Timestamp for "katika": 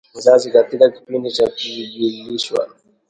0.51-0.89